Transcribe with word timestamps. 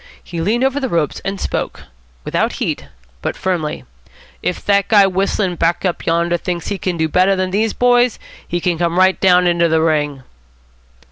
He 0.23 0.41
leaned 0.41 0.63
over 0.63 0.79
the 0.79 0.89
ropes, 0.89 1.19
and 1.23 1.39
spoke 1.39 1.83
without 2.25 2.53
heat, 2.53 2.87
but 3.21 3.37
firmly. 3.37 3.85
"If 4.41 4.65
that 4.65 4.87
guy 4.87 5.05
whistling 5.05 5.57
back 5.57 5.85
up 5.85 6.07
yonder 6.07 6.37
thinks 6.37 6.69
he 6.69 6.79
can 6.79 6.97
do 6.97 7.07
better 7.07 7.35
than 7.35 7.51
these 7.51 7.73
boys, 7.73 8.17
he 8.47 8.59
can 8.59 8.79
come 8.79 8.97
right 8.97 9.19
down 9.19 9.45
into 9.45 9.67
the 9.69 9.79
ring." 9.79 10.23